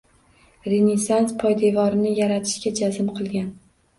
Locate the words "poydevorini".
1.43-2.13